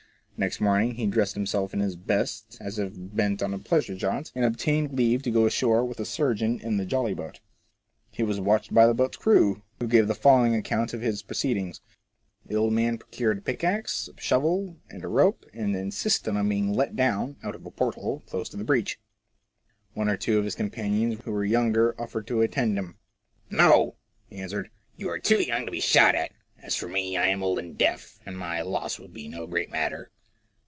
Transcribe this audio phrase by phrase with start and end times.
[0.37, 4.31] Next morning he dressed himself in his best as if bent on a pleasure jaunt,
[4.33, 7.39] and obtained leave to go ashore with the surgeon in the jolly boat.
[8.09, 11.81] He was watched by the boat's crew, who gave the following account of his proceedings:
[12.43, 16.73] The old man procured a pickaxe, a shovel, and a rope, and insisted on being
[16.73, 18.99] let down, out of a porthole, close to the breach.
[19.93, 22.97] One or two of his companions, who were younger, offered to attend him."
[23.51, 23.93] No!"
[24.27, 24.71] he answered.
[24.97, 26.31] You are too young to be shot at.
[26.59, 29.69] As for me, 1 am old and deaf, and my loss would be no great
[29.71, 30.09] matter."